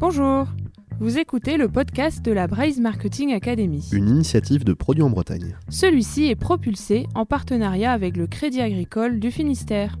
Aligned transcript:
Bonjour, 0.00 0.46
vous 0.98 1.18
écoutez 1.18 1.58
le 1.58 1.68
podcast 1.68 2.24
de 2.24 2.32
la 2.32 2.46
Braise 2.46 2.80
Marketing 2.80 3.34
Academy. 3.34 3.86
Une 3.92 4.08
initiative 4.08 4.64
de 4.64 4.72
produits 4.72 5.02
en 5.02 5.10
Bretagne. 5.10 5.58
Celui-ci 5.68 6.24
est 6.28 6.36
propulsé 6.36 7.06
en 7.14 7.26
partenariat 7.26 7.92
avec 7.92 8.16
le 8.16 8.26
Crédit 8.26 8.62
Agricole 8.62 9.20
du 9.20 9.30
Finistère. 9.30 9.98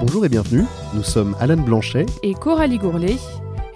Bonjour 0.00 0.24
et 0.24 0.30
bienvenue, 0.30 0.64
nous 0.94 1.02
sommes 1.02 1.36
Alan 1.38 1.58
Blanchet 1.58 2.06
et 2.22 2.32
Coralie 2.32 2.78
Gourlet 2.78 3.18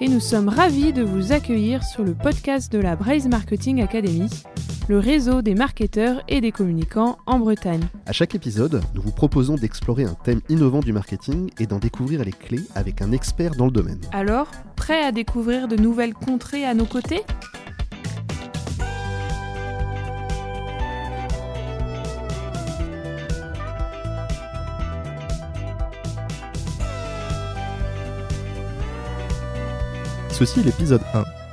et 0.01 0.09
nous 0.09 0.21
sommes 0.21 0.49
ravis 0.49 0.95
de 0.95 1.03
vous 1.03 1.33
accueillir 1.33 1.85
sur 1.85 2.05
le 2.05 2.15
podcast 2.15 2.73
de 2.73 2.79
la 2.79 2.97
Braise 2.97 3.29
Marketing 3.29 3.83
Academy, 3.83 4.31
le 4.89 4.99
réseau 4.99 5.41
des 5.41 5.55
marketeurs 5.55 6.23
et 6.29 6.41
des 6.41 6.53
communicants 6.53 7.17
en 7.27 7.39
Bretagne. 7.39 7.85
À 8.07 8.13
chaque 8.13 8.35
épisode, 8.35 8.83
nous 8.95 9.03
vous 9.03 9.13
proposons 9.13 9.55
d'explorer 9.55 10.05
un 10.05 10.15
thème 10.15 10.41
innovant 10.49 10.81
du 10.81 10.93
marketing 10.93 11.51
et 11.59 11.67
d'en 11.67 11.79
découvrir 11.79 12.25
les 12.25 12.33
clés 12.33 12.65
avec 12.75 13.01
un 13.01 13.13
expert 13.13 13.55
dans 13.55 13.67
le 13.67 13.71
domaine. 13.71 14.01
Alors, 14.13 14.51
prêt 14.77 15.03
à 15.03 15.13
découvrir 15.13 15.69
de 15.69 15.77
nouvelles 15.77 16.15
contrées 16.15 16.65
à 16.65 16.75
nos 16.75 16.85
côtés? 16.85 17.23
Ceci 30.31 30.61
est 30.61 30.65
l'épisode 30.65 31.03
1. 31.15 31.44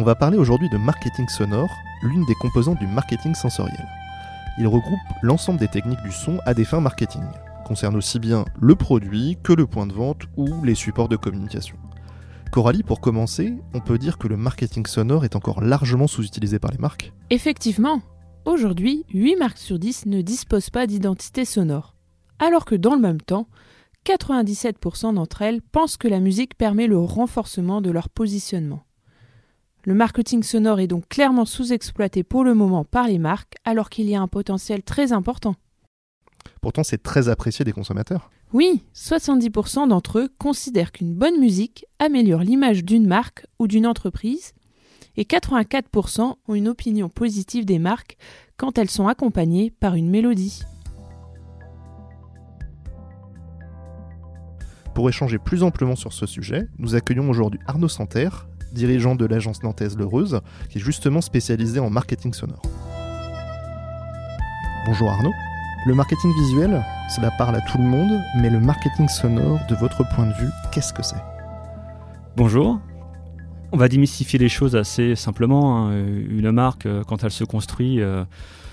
On 0.00 0.02
va 0.02 0.14
parler 0.14 0.38
aujourd'hui 0.38 0.70
de 0.70 0.78
marketing 0.78 1.28
sonore, 1.28 1.68
l'une 2.00 2.24
des 2.24 2.34
composantes 2.36 2.78
du 2.78 2.86
marketing 2.86 3.34
sensoriel. 3.34 3.86
Il 4.58 4.66
regroupe 4.66 4.98
l'ensemble 5.20 5.60
des 5.60 5.68
techniques 5.68 6.00
du 6.02 6.10
son 6.10 6.38
à 6.46 6.54
des 6.54 6.64
fins 6.64 6.80
marketing, 6.80 7.20
concerne 7.66 7.96
aussi 7.96 8.18
bien 8.18 8.46
le 8.58 8.74
produit 8.76 9.36
que 9.42 9.52
le 9.52 9.66
point 9.66 9.86
de 9.86 9.92
vente 9.92 10.22
ou 10.38 10.64
les 10.64 10.74
supports 10.74 11.10
de 11.10 11.16
communication. 11.16 11.76
Coralie, 12.50 12.82
pour 12.82 13.02
commencer, 13.02 13.52
on 13.74 13.80
peut 13.80 13.98
dire 13.98 14.16
que 14.16 14.26
le 14.26 14.38
marketing 14.38 14.86
sonore 14.86 15.26
est 15.26 15.36
encore 15.36 15.60
largement 15.60 16.06
sous-utilisé 16.06 16.58
par 16.58 16.70
les 16.70 16.78
marques? 16.78 17.12
Effectivement, 17.28 18.00
aujourd'hui, 18.46 19.04
8 19.12 19.36
marques 19.36 19.58
sur 19.58 19.78
10 19.78 20.06
ne 20.06 20.22
disposent 20.22 20.70
pas 20.70 20.86
d'identité 20.86 21.44
sonore, 21.44 21.94
alors 22.38 22.64
que 22.64 22.74
dans 22.74 22.94
le 22.94 23.02
même 23.02 23.20
temps, 23.20 23.48
97% 24.06 25.12
d'entre 25.12 25.42
elles 25.42 25.60
pensent 25.60 25.98
que 25.98 26.08
la 26.08 26.20
musique 26.20 26.56
permet 26.56 26.86
le 26.86 26.98
renforcement 26.98 27.82
de 27.82 27.90
leur 27.90 28.08
positionnement. 28.08 28.82
Le 29.84 29.94
marketing 29.94 30.42
sonore 30.42 30.80
est 30.80 30.86
donc 30.86 31.08
clairement 31.08 31.46
sous-exploité 31.46 32.22
pour 32.22 32.44
le 32.44 32.54
moment 32.54 32.84
par 32.84 33.08
les 33.08 33.18
marques, 33.18 33.54
alors 33.64 33.88
qu'il 33.88 34.10
y 34.10 34.14
a 34.14 34.20
un 34.20 34.28
potentiel 34.28 34.82
très 34.82 35.12
important. 35.12 35.54
Pourtant, 36.60 36.82
c'est 36.82 37.02
très 37.02 37.30
apprécié 37.30 37.64
des 37.64 37.72
consommateurs. 37.72 38.30
Oui, 38.52 38.84
70% 38.94 39.88
d'entre 39.88 40.18
eux 40.18 40.28
considèrent 40.38 40.92
qu'une 40.92 41.14
bonne 41.14 41.40
musique 41.40 41.86
améliore 41.98 42.40
l'image 42.40 42.84
d'une 42.84 43.06
marque 43.06 43.46
ou 43.58 43.66
d'une 43.66 43.86
entreprise, 43.86 44.52
et 45.16 45.24
84% 45.24 46.34
ont 46.46 46.54
une 46.54 46.68
opinion 46.68 47.08
positive 47.08 47.64
des 47.64 47.78
marques 47.78 48.18
quand 48.58 48.76
elles 48.76 48.90
sont 48.90 49.08
accompagnées 49.08 49.70
par 49.70 49.94
une 49.94 50.10
mélodie. 50.10 50.60
Pour 54.94 55.08
échanger 55.08 55.38
plus 55.38 55.62
amplement 55.62 55.96
sur 55.96 56.12
ce 56.12 56.26
sujet, 56.26 56.68
nous 56.78 56.94
accueillons 56.94 57.30
aujourd'hui 57.30 57.60
Arnaud 57.66 57.88
Santerre, 57.88 58.49
dirigeant 58.72 59.14
de 59.14 59.26
l'agence 59.26 59.62
nantaise 59.62 59.96
L'Heureuse, 59.96 60.40
qui 60.68 60.78
est 60.78 60.80
justement 60.80 61.20
spécialisé 61.20 61.80
en 61.80 61.90
marketing 61.90 62.32
sonore. 62.32 62.62
Bonjour 64.86 65.10
Arnaud. 65.10 65.32
Le 65.86 65.94
marketing 65.94 66.32
visuel, 66.34 66.84
cela 67.14 67.30
parle 67.38 67.56
à 67.56 67.60
tout 67.62 67.78
le 67.78 67.84
monde, 67.84 68.20
mais 68.36 68.50
le 68.50 68.60
marketing 68.60 69.08
sonore, 69.08 69.60
de 69.68 69.74
votre 69.76 70.04
point 70.14 70.26
de 70.26 70.34
vue, 70.34 70.50
qu'est-ce 70.72 70.92
que 70.92 71.02
c'est? 71.02 71.22
Bonjour. 72.36 72.78
On 73.72 73.76
va 73.76 73.88
démystifier 73.88 74.38
les 74.38 74.48
choses 74.48 74.76
assez 74.76 75.14
simplement. 75.14 75.88
Hein. 75.88 76.04
Une 76.28 76.50
marque, 76.50 76.86
euh, 76.86 77.04
quand 77.04 77.22
elle 77.24 77.30
se 77.30 77.44
construit, 77.44 78.00
euh, 78.00 78.24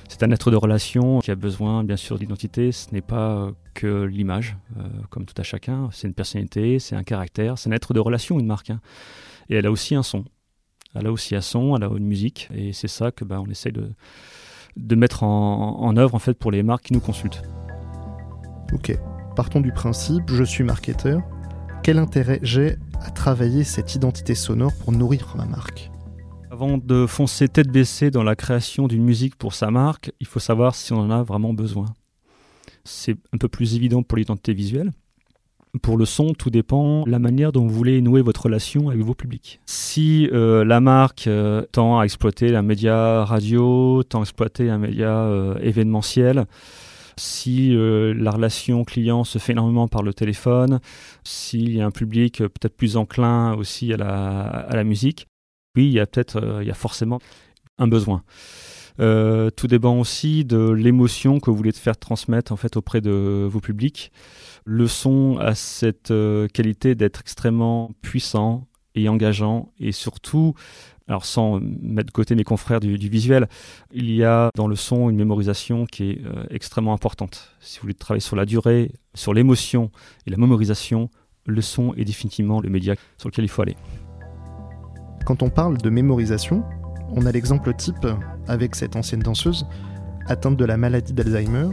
c'est 0.09 0.23
un 0.23 0.31
être 0.31 0.51
de 0.51 0.55
relation 0.55 1.19
qui 1.19 1.31
a 1.31 1.35
besoin, 1.35 1.83
bien 1.83 1.97
sûr, 1.97 2.17
d'identité. 2.17 2.71
Ce 2.71 2.91
n'est 2.93 3.01
pas 3.01 3.51
que 3.73 4.03
l'image, 4.03 4.57
euh, 4.77 4.83
comme 5.09 5.25
tout 5.25 5.39
à 5.39 5.43
chacun. 5.43 5.89
C'est 5.91 6.07
une 6.07 6.13
personnalité, 6.13 6.79
c'est 6.79 6.95
un 6.95 7.03
caractère, 7.03 7.57
c'est 7.57 7.69
un 7.69 7.73
être 7.73 7.93
de 7.93 7.99
relation, 7.99 8.39
une 8.39 8.47
marque. 8.47 8.71
Et 9.49 9.55
elle 9.55 9.65
a 9.65 9.71
aussi 9.71 9.95
un 9.95 10.03
son. 10.03 10.25
Elle 10.95 11.07
a 11.07 11.11
aussi 11.11 11.35
un 11.35 11.41
son, 11.41 11.75
elle 11.75 11.83
a 11.83 11.87
une 11.87 12.07
musique. 12.07 12.49
Et 12.53 12.73
c'est 12.73 12.87
ça 12.87 13.11
que 13.11 13.25
bah, 13.25 13.41
on 13.41 13.49
essaie 13.49 13.71
de, 13.71 13.91
de 14.75 14.95
mettre 14.95 15.23
en, 15.23 15.79
en 15.81 15.97
œuvre 15.97 16.15
en 16.15 16.19
fait, 16.19 16.33
pour 16.33 16.51
les 16.51 16.63
marques 16.63 16.85
qui 16.85 16.93
nous 16.93 16.99
consultent. 16.99 17.43
Ok. 18.73 18.97
Partons 19.35 19.61
du 19.61 19.71
principe, 19.71 20.23
je 20.29 20.43
suis 20.43 20.63
marketeur. 20.63 21.21
Quel 21.83 21.99
intérêt 21.99 22.39
j'ai 22.41 22.77
à 23.01 23.11
travailler 23.11 23.63
cette 23.63 23.95
identité 23.95 24.35
sonore 24.35 24.73
pour 24.79 24.91
nourrir 24.91 25.33
ma 25.37 25.45
marque? 25.45 25.91
Avant 26.49 26.77
de 26.77 27.05
foncer 27.05 27.47
tête 27.47 27.69
baissée 27.69 28.09
dans 28.09 28.23
la 28.23 28.35
création 28.35 28.87
d'une 28.87 29.03
musique 29.03 29.35
pour 29.35 29.53
sa 29.53 29.69
marque, 29.69 30.11
il 30.19 30.25
faut 30.25 30.39
savoir 30.39 30.73
si 30.73 30.91
on 30.91 30.99
en 30.99 31.11
a 31.11 31.21
vraiment 31.21 31.53
besoin. 31.53 31.85
C'est 32.83 33.15
un 33.31 33.37
peu 33.37 33.47
plus 33.47 33.75
évident 33.75 34.01
pour 34.01 34.17
l'identité 34.17 34.53
visuelle. 34.53 34.91
Pour 35.81 35.97
le 35.97 36.05
son, 36.05 36.33
tout 36.33 36.49
dépend 36.49 37.03
de 37.03 37.11
la 37.11 37.19
manière 37.19 37.51
dont 37.51 37.67
vous 37.67 37.73
voulez 37.73 38.01
nouer 38.01 38.21
votre 38.21 38.43
relation 38.43 38.89
avec 38.89 39.01
vos 39.01 39.13
publics. 39.13 39.59
Si 39.65 40.29
euh, 40.31 40.63
la 40.63 40.79
marque 40.79 41.27
euh, 41.27 41.63
tend 41.71 41.99
à 41.99 42.03
exploiter 42.03 42.55
un 42.55 42.61
média 42.61 43.25
radio, 43.25 44.03
tend 44.03 44.19
à 44.19 44.21
exploiter 44.23 44.69
un 44.69 44.77
média 44.77 45.09
euh, 45.09 45.57
événementiel, 45.59 46.45
si 47.19 47.73
la 47.75 48.29
relation 48.29 48.83
client 48.83 49.23
se 49.23 49.39
fait 49.39 49.53
énormément 49.53 49.87
par 49.87 50.03
le 50.03 50.13
téléphone, 50.13 50.79
s'il 51.23 51.75
y 51.75 51.81
a 51.81 51.85
un 51.87 51.89
public 51.89 52.37
peut-être 52.37 52.77
plus 52.77 52.95
enclin 52.95 53.55
aussi 53.55 53.91
à 53.91 53.97
la, 53.97 54.41
à 54.41 54.75
la 54.75 54.83
musique, 54.83 55.25
oui, 55.75 55.87
il 55.87 55.93
y 55.93 55.99
a 55.99 56.05
peut-être, 56.05 56.59
il 56.61 56.67
y 56.67 56.69
a 56.69 56.75
forcément 56.75 57.19
un 57.79 57.87
besoin. 57.87 58.21
Euh, 58.99 59.49
tout 59.49 59.67
dépend 59.67 59.97
aussi 59.97 60.45
de 60.45 60.69
l'émotion 60.69 61.39
que 61.39 61.49
vous 61.49 61.57
voulez 61.57 61.71
faire 61.71 61.97
transmettre 61.97 62.51
en 62.51 62.55
fait 62.55 62.77
auprès 62.77 63.01
de 63.01 63.47
vos 63.49 63.59
publics. 63.59 64.11
Le 64.65 64.87
son 64.87 65.37
a 65.39 65.55
cette 65.55 66.11
euh, 66.11 66.47
qualité 66.47 66.95
d'être 66.95 67.21
extrêmement 67.21 67.91
puissant 68.01 68.67
et 68.95 69.07
engageant 69.09 69.71
et 69.79 69.91
surtout, 69.91 70.55
alors 71.07 71.25
sans 71.25 71.59
mettre 71.61 72.07
de 72.07 72.11
côté 72.11 72.35
mes 72.35 72.43
confrères 72.43 72.79
du, 72.79 72.97
visuel, 72.97 73.47
il 73.93 74.09
y 74.09 74.23
a 74.23 74.49
dans 74.55 74.67
le 74.67 74.75
son 74.75 75.09
une 75.09 75.15
mémorisation 75.15 75.85
qui 75.85 76.09
est 76.11 76.21
extrêmement 76.49 76.93
importante. 76.93 77.55
Si 77.59 77.77
vous 77.77 77.83
voulez 77.83 77.93
travailler 77.93 78.21
sur 78.21 78.35
la 78.35 78.45
durée, 78.45 78.91
sur 79.13 79.33
l'émotion 79.33 79.91
et 80.25 80.31
la 80.31 80.37
mémorisation, 80.37 81.09
le 81.45 81.61
son 81.61 81.93
est 81.93 82.05
définitivement 82.05 82.59
le 82.59 82.69
média 82.69 82.95
sur 83.17 83.29
lequel 83.29 83.45
il 83.45 83.49
faut 83.49 83.61
aller. 83.61 83.77
Quand 85.25 85.43
on 85.43 85.49
parle 85.49 85.77
de 85.77 85.89
mémorisation, 85.89 86.63
on 87.09 87.25
a 87.25 87.31
l'exemple 87.31 87.73
type 87.73 88.07
avec 88.47 88.75
cette 88.75 88.95
ancienne 88.95 89.21
danseuse 89.21 89.65
atteinte 90.27 90.57
de 90.57 90.65
la 90.65 90.77
maladie 90.77 91.13
d'Alzheimer 91.13 91.69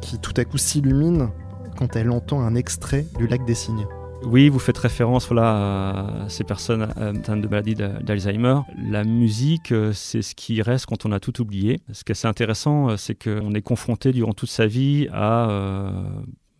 qui 0.00 0.18
tout 0.18 0.34
à 0.36 0.44
coup 0.44 0.58
s'illumine 0.58 1.30
quand 1.76 1.96
elle 1.96 2.10
entend 2.10 2.40
un 2.40 2.54
extrait 2.54 3.06
du 3.18 3.26
lac 3.26 3.44
des 3.44 3.54
cygnes. 3.54 3.86
Oui, 4.24 4.48
vous 4.48 4.58
faites 4.58 4.78
référence 4.78 5.26
voilà, 5.26 6.24
à 6.24 6.28
ces 6.28 6.42
personnes 6.42 6.82
atteintes 6.82 7.42
de 7.42 7.48
maladie 7.48 7.74
d'Alzheimer. 7.74 8.60
La 8.90 9.04
musique, 9.04 9.72
c'est 9.92 10.22
ce 10.22 10.34
qui 10.34 10.62
reste 10.62 10.86
quand 10.86 11.04
on 11.04 11.12
a 11.12 11.20
tout 11.20 11.40
oublié. 11.40 11.80
Ce 11.92 12.02
qui 12.02 12.12
est 12.12 12.16
assez 12.16 12.26
intéressant, 12.26 12.96
c'est 12.96 13.14
qu'on 13.14 13.52
est 13.52 13.62
confronté 13.62 14.12
durant 14.12 14.32
toute 14.32 14.48
sa 14.48 14.66
vie 14.66 15.08
à 15.12 15.50
euh, 15.50 15.90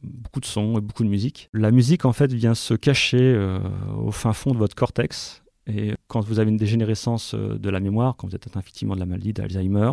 beaucoup 0.02 0.40
de 0.40 0.46
sons 0.46 0.78
et 0.78 0.80
beaucoup 0.80 1.02
de 1.02 1.08
musique. 1.08 1.48
La 1.54 1.70
musique, 1.70 2.04
en 2.04 2.12
fait, 2.12 2.32
vient 2.32 2.54
se 2.54 2.74
cacher 2.74 3.18
euh, 3.20 3.58
au 3.98 4.12
fin 4.12 4.32
fond 4.32 4.52
de 4.52 4.58
votre 4.58 4.74
cortex 4.74 5.42
et 5.66 5.94
quand 6.08 6.20
vous 6.20 6.38
avez 6.38 6.50
une 6.50 6.56
dégénérescence 6.56 7.34
euh, 7.34 7.58
de 7.58 7.70
la 7.70 7.80
mémoire, 7.80 8.16
quand 8.16 8.28
vous 8.28 8.36
êtes 8.36 8.46
atteint 8.46 8.60
effectivement 8.60 8.94
de 8.94 9.00
la 9.00 9.06
maladie 9.06 9.32
d'Alzheimer, 9.32 9.92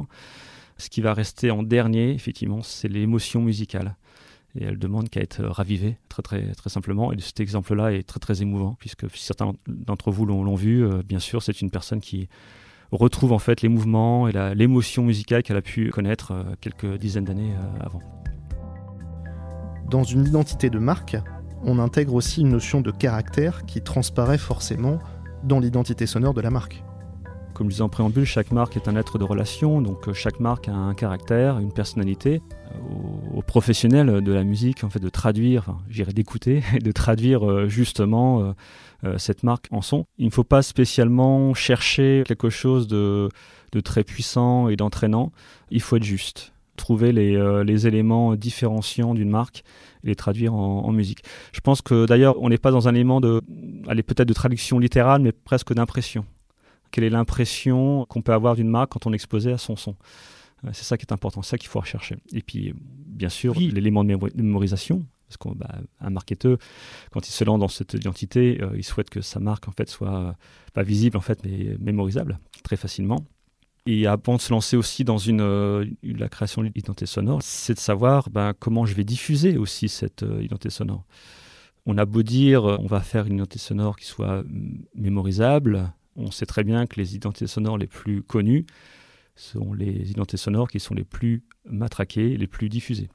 ce 0.77 0.89
qui 0.89 1.01
va 1.01 1.13
rester 1.13 1.51
en 1.51 1.63
dernier, 1.63 2.11
effectivement, 2.11 2.61
c'est 2.61 2.87
l'émotion 2.87 3.41
musicale. 3.41 3.95
Et 4.55 4.65
elle 4.65 4.77
demande 4.77 5.09
qu'à 5.09 5.21
être 5.21 5.43
ravivée, 5.43 5.97
très, 6.09 6.21
très, 6.21 6.51
très 6.51 6.69
simplement. 6.69 7.11
Et 7.11 7.19
cet 7.19 7.39
exemple-là 7.39 7.91
est 7.91 8.03
très, 8.03 8.19
très 8.19 8.43
émouvant, 8.43 8.75
puisque 8.79 9.09
certains 9.15 9.53
d'entre 9.67 10.11
vous 10.11 10.25
l'ont 10.27 10.55
vu. 10.55 10.85
Euh, 10.85 11.01
bien 11.03 11.19
sûr, 11.19 11.41
c'est 11.41 11.61
une 11.61 11.71
personne 11.71 12.01
qui 12.01 12.29
retrouve 12.91 13.31
en 13.31 13.39
fait 13.39 13.63
les 13.63 13.69
mouvements 13.69 14.27
et 14.27 14.53
l'émotion 14.53 15.03
musicale 15.03 15.41
qu'elle 15.41 15.57
a 15.57 15.63
pu 15.63 15.89
connaître 15.89 16.33
euh, 16.33 16.43
quelques 16.61 16.99
dizaines 16.99 17.25
d'années 17.25 17.53
avant. 17.79 17.99
Dans 19.89 20.03
une 20.03 20.25
identité 20.25 20.69
de 20.69 20.77
marque, 20.77 21.17
on 21.63 21.79
intègre 21.79 22.13
aussi 22.13 22.41
une 22.41 22.49
notion 22.49 22.81
de 22.81 22.91
caractère 22.91 23.65
qui 23.65 23.81
transparaît 23.81 24.37
forcément 24.37 24.99
dans 25.43 25.59
l'identité 25.59 26.05
sonore 26.07 26.33
de 26.33 26.41
la 26.41 26.49
marque. 26.49 26.83
Comme 27.53 27.67
je 27.67 27.73
disais 27.73 27.83
en 27.83 27.89
préambule, 27.89 28.25
chaque 28.25 28.51
marque 28.51 28.75
est 28.77 28.87
un 28.87 28.95
être 28.95 29.19
de 29.19 29.23
relation, 29.23 29.79
donc 29.81 30.07
euh, 30.07 30.13
chaque 30.13 30.39
marque 30.39 30.67
a 30.67 30.73
un 30.73 30.95
caractère, 30.95 31.59
une 31.59 31.71
personnalité. 31.71 32.41
Aux, 33.35 33.43
professionnels 33.43 34.21
de 34.21 34.31
la 34.31 34.43
musique, 34.43 34.83
en 34.83 34.89
fait, 34.89 34.99
de 34.99 35.09
traduire, 35.09 35.61
enfin, 35.67 35.77
j'irais 35.89 36.13
d'écouter, 36.13 36.63
de 36.81 36.91
traduire 36.91 37.47
euh, 37.47 37.67
justement 37.67 38.55
euh, 39.03 39.17
cette 39.19 39.43
marque 39.43 39.67
en 39.69 39.81
son. 39.81 40.05
Il 40.17 40.25
ne 40.25 40.31
faut 40.31 40.43
pas 40.43 40.63
spécialement 40.63 41.53
chercher 41.53 42.23
quelque 42.25 42.49
chose 42.49 42.87
de, 42.87 43.29
de 43.71 43.79
très 43.79 44.03
puissant 44.03 44.69
et 44.69 44.75
d'entraînant. 44.75 45.31
Il 45.69 45.81
faut 45.81 45.97
être 45.97 46.03
juste. 46.03 46.52
Trouver 46.75 47.11
les, 47.11 47.35
euh, 47.35 47.63
les 47.63 47.87
éléments 47.87 48.35
différenciants 48.35 49.13
d'une 49.13 49.29
marque 49.29 49.63
et 50.03 50.07
les 50.07 50.15
traduire 50.15 50.53
en, 50.53 50.91
musique. 50.91 51.23
Je 51.51 51.59
pense 51.59 51.81
que 51.81 52.05
d'ailleurs, 52.05 52.35
on 52.41 52.49
n'est 52.49 52.57
pas 52.57 52.71
dans 52.71 52.87
un 52.87 52.95
élément 52.95 53.21
de, 53.21 53.41
allez, 53.87 54.03
peut-être 54.03 54.27
de 54.27 54.33
traduction 54.33 54.79
littérale, 54.79 55.21
mais 55.21 55.31
presque 55.31 55.73
d'impression. 55.73 56.25
Quelle 56.91 57.03
est 57.03 57.09
l'impression 57.09 58.05
qu'on 58.09 58.21
peut 58.21 58.33
avoir 58.33 58.55
d'une 58.55 58.67
marque 58.67 58.91
quand 58.91 59.07
on 59.07 59.11
est 59.11 59.15
exposé 59.15 59.51
à 59.51 59.57
son 59.57 59.75
son? 59.75 59.95
C'est 60.71 60.83
ça 60.83 60.97
qui 60.97 61.05
est 61.05 61.11
important, 61.11 61.41
c'est 61.41 61.51
ça 61.51 61.57
qu'il 61.57 61.67
faut 61.67 61.81
rechercher. 61.81 62.15
Et 62.31 62.41
puis, 62.41 62.73
bien 62.77 63.27
sûr, 63.27 63.53
l'élément 63.57 64.05
de 64.05 64.17
mémorisation, 64.35 65.05
parce 65.27 65.37
qu'un 65.37 65.51
bah, 65.55 66.09
marketeur, 66.09 66.57
quand 67.11 67.27
il 67.27 67.31
se 67.31 67.43
lance 67.43 67.59
dans 67.59 67.67
cette 67.67 67.93
identité, 67.93 68.59
euh, 68.61 68.71
il 68.75 68.83
souhaite 68.83 69.09
que 69.09 69.21
sa 69.21 69.39
marque 69.39 69.67
en 69.67 69.71
fait 69.71 69.89
soit 69.89 70.35
pas 70.73 70.83
visible 70.83 71.17
en 71.17 71.21
fait, 71.21 71.43
mais 71.43 71.75
mémorisable 71.79 72.39
très 72.63 72.77
facilement. 72.77 73.25
Et 73.85 74.07
avant 74.07 74.38
de 74.38 74.41
se 74.41 74.51
lancer 74.51 74.77
aussi 74.77 75.03
dans 75.03 75.18
une, 75.18 75.41
euh, 75.41 75.85
la 76.03 76.30
création 76.30 76.62
de 76.62 76.68
l'identité 76.68 77.06
sonore, 77.06 77.41
c'est 77.44 77.74
de 77.74 77.80
savoir 77.80 78.30
ben, 78.30 78.53
comment 78.57 78.85
je 78.85 78.94
vais 78.94 79.03
diffuser 79.03 79.57
aussi 79.57 79.89
cette 79.89 80.24
euh, 80.24 80.41
identité 80.41 80.69
sonore. 80.69 81.06
On 81.85 81.97
a 81.97 82.06
beau 82.06 82.24
dire, 82.24 82.63
on 82.63 82.88
va 82.88 83.01
faire 83.01 83.25
une 83.25 83.35
identité 83.35 83.59
sonore 83.59 83.97
qui 83.97 84.06
soit 84.06 84.44
mémorisable, 84.95 85.91
on 86.15 86.31
sait 86.31 86.45
très 86.45 86.63
bien 86.63 86.85
que 86.85 87.00
les 87.00 87.15
identités 87.15 87.47
sonores 87.47 87.77
les 87.77 87.88
plus 87.88 88.24
connues 88.24 88.65
sont 89.35 89.74
les 89.74 90.12
identités 90.12 90.38
sonores 90.38 90.69
qui 90.69 90.79
sont 90.79 90.94
les 90.94 91.03
plus 91.03 91.44
matraquées, 91.65 92.38
les 92.38 92.47
plus 92.47 92.69
diffusées. 92.69 93.09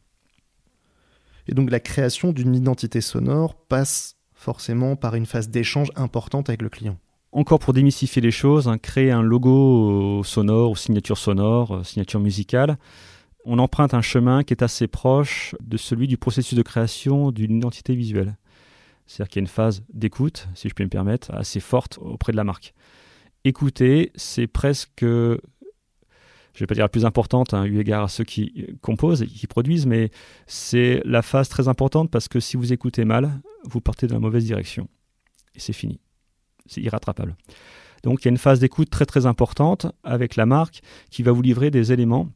Et 1.46 1.54
donc 1.54 1.70
la 1.70 1.80
création 1.80 2.32
d'une 2.32 2.54
identité 2.54 3.00
sonore 3.00 3.54
passe 3.54 4.16
forcément 4.34 4.96
par 4.96 5.14
une 5.14 5.26
phase 5.26 5.48
d'échange 5.48 5.90
importante 5.96 6.48
avec 6.48 6.60
le 6.60 6.68
client 6.68 6.98
encore 7.32 7.58
pour 7.58 7.74
démystifier 7.74 8.22
les 8.22 8.30
choses, 8.30 8.68
hein, 8.68 8.78
créer 8.78 9.10
un 9.10 9.22
logo 9.22 10.22
sonore 10.24 10.70
ou 10.70 10.76
signature 10.76 11.18
sonore, 11.18 11.76
euh, 11.76 11.84
signature 11.84 12.20
musicale, 12.20 12.78
on 13.44 13.58
emprunte 13.58 13.94
un 13.94 14.02
chemin 14.02 14.44
qui 14.44 14.54
est 14.54 14.62
assez 14.62 14.88
proche 14.88 15.54
de 15.60 15.76
celui 15.76 16.06
du 16.06 16.16
processus 16.16 16.54
de 16.54 16.62
création 16.62 17.30
d'une 17.30 17.56
identité 17.56 17.94
visuelle. 17.94 18.36
C'est-à-dire 19.06 19.30
qu'il 19.30 19.40
y 19.40 19.42
a 19.42 19.44
une 19.44 19.46
phase 19.46 19.82
d'écoute, 19.92 20.48
si 20.54 20.68
je 20.68 20.74
peux 20.74 20.84
me 20.84 20.88
permettre, 20.88 21.32
assez 21.34 21.60
forte 21.60 21.98
auprès 21.98 22.32
de 22.32 22.36
la 22.36 22.44
marque. 22.44 22.74
Écouter, 23.44 24.12
c'est 24.16 24.46
presque, 24.46 25.00
je 25.00 25.36
ne 25.36 25.38
vais 26.58 26.66
pas 26.66 26.74
dire 26.74 26.84
la 26.84 26.90
plus 26.90 27.06
importante, 27.06 27.54
hein, 27.54 27.64
eu 27.64 27.78
égard 27.78 28.04
à 28.04 28.08
ceux 28.08 28.24
qui 28.24 28.66
composent 28.82 29.22
et 29.22 29.26
qui 29.26 29.46
produisent, 29.46 29.86
mais 29.86 30.10
c'est 30.46 31.00
la 31.06 31.22
phase 31.22 31.48
très 31.48 31.68
importante 31.68 32.10
parce 32.10 32.28
que 32.28 32.40
si 32.40 32.58
vous 32.58 32.72
écoutez 32.72 33.06
mal, 33.06 33.40
vous 33.64 33.80
partez 33.80 34.06
dans 34.06 34.16
la 34.16 34.20
mauvaise 34.20 34.44
direction. 34.44 34.88
Et 35.54 35.60
c'est 35.60 35.72
fini 35.72 36.00
c'est 36.68 36.80
irrattrapable. 36.80 37.36
Donc 38.02 38.22
il 38.22 38.24
y 38.26 38.28
a 38.28 38.30
une 38.30 38.38
phase 38.38 38.60
d'écoute 38.60 38.90
très 38.90 39.06
très 39.06 39.26
importante 39.26 39.86
avec 40.04 40.36
la 40.36 40.46
marque 40.46 40.80
qui 41.10 41.22
va 41.22 41.32
vous 41.32 41.42
livrer 41.42 41.70
des 41.70 41.92
éléments. 41.92 42.28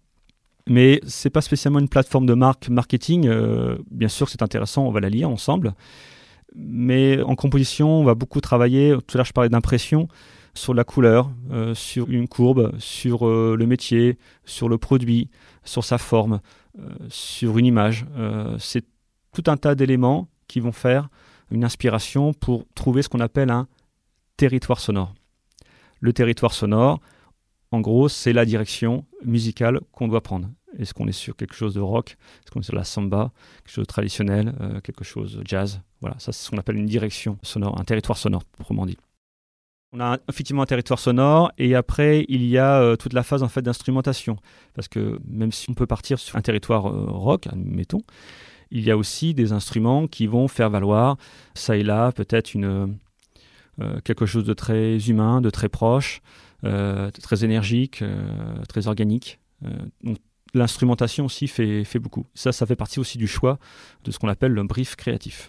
Mais 0.69 1.00
ce 1.06 1.26
n'est 1.26 1.31
pas 1.31 1.40
spécialement 1.40 1.81
une 1.81 1.88
plateforme 1.88 2.26
de 2.26 2.34
marque 2.34 2.69
marketing. 2.69 3.26
Euh, 3.26 3.79
bien 3.90 4.08
sûr 4.08 4.29
c'est 4.29 4.43
intéressant, 4.43 4.87
on 4.87 4.90
va 4.90 5.00
la 5.00 5.08
lire 5.08 5.29
ensemble. 5.29 5.75
Mais 6.55 7.23
en 7.23 7.34
composition, 7.34 7.88
on 7.88 8.05
va 8.05 8.14
beaucoup 8.14 8.43
travailler. 8.43 8.94
Tout 9.06 9.17
à 9.17 9.19
l'heure, 9.19 9.26
je 9.26 9.32
parlais 9.32 9.49
d'impression 9.49 10.08
sur 10.55 10.75
la 10.75 10.85
couleur, 10.85 11.31
euh, 11.50 11.75
sur 11.75 12.11
une 12.11 12.28
courbe, 12.28 12.78
sur 12.78 13.26
euh, 13.26 13.56
le 13.58 13.67
métier, 13.67 14.19
sur 14.44 14.69
le 14.69 14.76
produit, 14.76 15.31
sur 15.64 15.82
sa 15.82 15.96
forme, 15.96 16.40
sur 17.08 17.58
une 17.58 17.67
image. 17.67 18.06
c'est 18.58 18.85
tout 19.32 19.44
un 19.46 19.56
tas 19.56 19.75
d'éléments 19.75 20.28
qui 20.49 20.61
vont 20.61 20.73
faire 20.73 21.08
une 21.50 21.64
inspiration 21.64 22.32
pour 22.32 22.64
trouver 22.75 23.02
ce 23.02 23.08
qu'on 23.08 23.20
appelle 23.20 23.50
un 23.50 23.67
territoire 24.42 24.80
sonore. 24.80 25.14
Le 26.00 26.12
territoire 26.12 26.52
sonore, 26.52 26.98
en 27.70 27.80
gros, 27.80 28.08
c'est 28.08 28.32
la 28.32 28.44
direction 28.44 29.04
musicale 29.24 29.78
qu'on 29.92 30.08
doit 30.08 30.20
prendre. 30.20 30.48
Est-ce 30.80 30.94
qu'on 30.94 31.06
est 31.06 31.12
sur 31.12 31.36
quelque 31.36 31.54
chose 31.54 31.74
de 31.74 31.80
rock? 31.80 32.16
Est-ce 32.40 32.50
qu'on 32.50 32.58
est 32.58 32.64
sur 32.64 32.74
la 32.74 32.82
samba? 32.82 33.30
Quelque 33.58 33.74
chose 33.74 33.84
de 33.84 33.86
traditionnel 33.86 34.52
euh, 34.60 34.80
Quelque 34.80 35.04
chose 35.04 35.36
de 35.36 35.46
jazz? 35.46 35.80
Voilà, 36.00 36.16
ça 36.18 36.32
c'est 36.32 36.44
ce 36.44 36.50
qu'on 36.50 36.58
appelle 36.58 36.76
une 36.76 36.86
direction 36.86 37.38
sonore, 37.44 37.80
un 37.80 37.84
territoire 37.84 38.18
sonore, 38.18 38.42
proprement 38.44 38.84
dit. 38.84 38.98
On 39.92 40.00
a 40.00 40.18
effectivement 40.28 40.62
un 40.62 40.66
territoire 40.66 40.98
sonore 40.98 41.52
et 41.56 41.76
après 41.76 42.24
il 42.28 42.44
y 42.44 42.58
a 42.58 42.80
euh, 42.80 42.96
toute 42.96 43.12
la 43.12 43.22
phase 43.22 43.44
en 43.44 43.48
fait 43.48 43.62
d'instrumentation 43.62 44.38
parce 44.74 44.88
que 44.88 45.20
même 45.28 45.52
si 45.52 45.70
on 45.70 45.74
peut 45.74 45.86
partir 45.86 46.18
sur 46.18 46.34
un 46.34 46.42
territoire 46.42 46.88
euh, 46.88 47.04
rock, 47.06 47.46
admettons, 47.46 48.02
il 48.72 48.82
y 48.82 48.90
a 48.90 48.96
aussi 48.96 49.34
des 49.34 49.52
instruments 49.52 50.08
qui 50.08 50.26
vont 50.26 50.48
faire 50.48 50.68
valoir 50.68 51.16
ça 51.54 51.76
et 51.76 51.84
là 51.84 52.10
peut-être 52.10 52.54
une 52.54 52.98
quelque 54.04 54.26
chose 54.26 54.44
de 54.44 54.52
très 54.52 54.98
humain, 55.08 55.40
de 55.40 55.50
très 55.50 55.69
proche, 55.69 56.20
euh, 56.64 57.10
de 57.10 57.20
très 57.20 57.44
énergique, 57.44 58.02
euh, 58.02 58.62
très 58.69 58.86
organique. 58.86 59.40
l'instrumentation 60.54 61.24
aussi 61.24 61.48
fait, 61.48 61.82
fait 61.82 61.98
beaucoup. 61.98 62.26
Ça, 62.34 62.52
ça 62.52 62.66
fait 62.66 62.76
partie 62.76 63.00
aussi 63.00 63.16
du 63.16 63.26
choix 63.26 63.58
de 64.04 64.10
ce 64.10 64.19
qu'on 64.19 64.28
appelle 64.28 64.52
le 64.52 64.62
brief 64.64 64.96
créatif. 64.96 65.48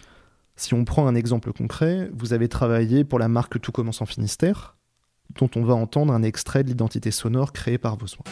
Si 0.56 0.72
on 0.72 0.84
prend 0.84 1.06
un 1.06 1.14
exemple 1.14 1.52
concret, 1.52 2.10
vous 2.14 2.32
avez 2.32 2.48
travaillé 2.48 3.04
pour 3.04 3.18
la 3.18 3.28
marque 3.28 3.60
Tout 3.60 3.70
commence 3.70 4.00
en 4.00 4.06
Finistère, 4.06 4.76
dont 5.38 5.50
on 5.56 5.64
va 5.64 5.74
entendre 5.74 6.12
un 6.12 6.22
extrait 6.22 6.64
de 6.64 6.68
l'identité 6.68 7.10
sonore 7.10 7.52
créée 7.52 7.78
par 7.78 7.96
vos 7.96 8.06
soins. 8.06 8.24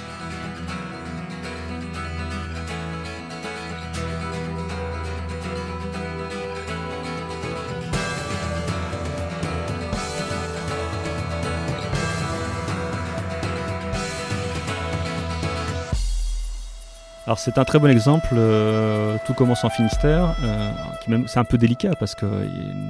Alors 17.25 17.39
c'est 17.39 17.57
un 17.57 17.65
très 17.65 17.79
bon 17.79 17.87
exemple, 17.87 18.31
euh, 18.33 19.17
tout 19.27 19.33
commence 19.33 19.63
en 19.63 19.71
Finistère, 19.71 20.35
euh, 20.43 20.73
c'est 21.29 21.39
un 21.39 21.45
peu 21.45 21.57
délicat 21.57 21.95
parce 21.95 22.17
que 22.17 22.27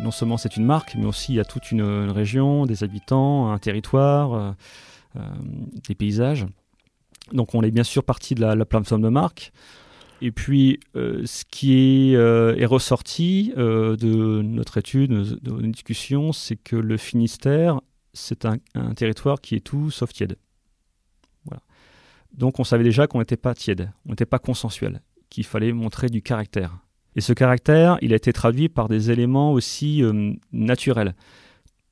non 0.03 0.11
seulement 0.11 0.39
c'est 0.39 0.57
une 0.57 0.65
marque, 0.65 0.95
mais 0.95 1.05
aussi 1.05 1.35
il 1.35 1.37
y 1.37 1.41
a 1.41 1.45
toute 1.45 1.71
une, 1.71 1.83
région, 2.11 2.65
des 2.65 2.83
habitants, 2.83 3.53
un 3.53 3.59
territoire, 3.59 4.55
euh, 5.17 5.21
des 5.87 5.95
paysages. 5.95 6.47
Donc 7.33 7.55
on 7.55 7.61
est 7.61 7.71
bien 7.71 7.85
sûr 7.85 8.05
parti 8.05 8.35
de 8.35 8.41
la, 8.41 8.55
la 8.55 8.65
plateforme 8.65 9.03
de 9.03 9.11
marque. 9.11 9.53
Et 10.23 10.33
puis 10.33 10.81
ce 10.95 11.45
qui 11.51 12.15
est, 12.15 12.65
ressorti 12.65 13.53
de 13.55 14.41
notre 14.43 14.79
étude, 14.79 15.11
de 15.11 15.51
notre 15.51 15.67
discussion, 15.67 16.33
c'est 16.33 16.57
que 16.57 16.77
le 16.77 16.97
Finistère, 16.97 17.83
c'est 18.15 18.47
un, 18.47 18.57
un 18.75 18.95
territoire 18.95 19.43
qui 19.43 19.57
est 19.57 19.61
tout 19.61 19.91
sauf 19.91 20.11
tiède. 20.15 20.37
Donc 22.35 22.59
on 22.59 22.65
savait 22.65 22.85
déjà 22.85 23.07
qu'on 23.07 23.19
n'était 23.19 23.37
pas 23.37 23.55
tiède, 23.55 23.91
on 24.07 24.11
n'était 24.11 24.27
pas 24.27 24.39
consensuel, 24.39 25.03
qu'il 25.29 25.45
fallait 25.45 25.73
montrer 25.73 26.09
du 26.09 26.23
caractère. 26.23 26.79
Et 27.15 27.21
ce 27.21 27.33
caractère, 27.33 27.99
il 28.01 28.13
a 28.13 28.17
été 28.17 28.33
traduit 28.33 28.69
par 28.69 28.89
des 28.89 29.11
éléments 29.11 29.53
aussi 29.53 30.03
euh, 30.03 30.33
naturels. 30.53 31.15